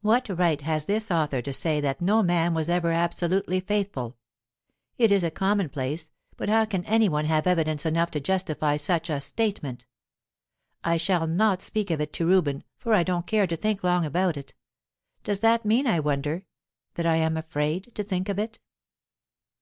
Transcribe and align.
What 0.00 0.26
right 0.30 0.62
has 0.62 0.86
this 0.86 1.10
author 1.10 1.42
to 1.42 1.52
say 1.52 1.82
that 1.82 2.00
no 2.00 2.22
man 2.22 2.54
was 2.54 2.70
ever 2.70 2.92
absolutely 2.92 3.60
faithful? 3.60 4.16
It 4.96 5.12
is 5.12 5.22
a 5.22 5.30
commonplace, 5.30 6.08
but 6.38 6.48
how 6.48 6.64
can 6.64 6.82
any 6.86 7.10
one 7.10 7.26
have 7.26 7.46
evidence 7.46 7.84
enough 7.84 8.10
to 8.12 8.20
justify 8.20 8.78
such 8.78 9.10
a 9.10 9.20
statement? 9.20 9.84
I 10.82 10.96
shall 10.96 11.26
not 11.26 11.60
speak 11.60 11.90
of 11.90 12.00
it 12.00 12.14
to 12.14 12.26
Reuben, 12.26 12.64
for 12.78 12.94
I 12.94 13.02
don't 13.02 13.26
care 13.26 13.46
to 13.46 13.56
think 13.58 13.84
long 13.84 14.06
about 14.06 14.38
it. 14.38 14.54
Does 15.24 15.40
that 15.40 15.66
mean, 15.66 15.86
I 15.86 16.00
wonder, 16.00 16.46
that 16.94 17.04
I 17.04 17.16
am 17.16 17.36
afraid 17.36 17.94
to 17.96 18.02
think 18.02 18.30
of 18.30 18.38
it? 18.38 18.58